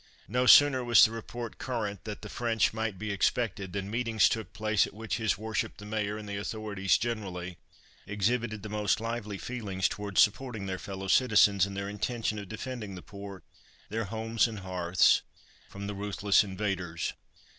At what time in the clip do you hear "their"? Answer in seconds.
10.65-10.79, 11.75-11.87, 13.89-14.05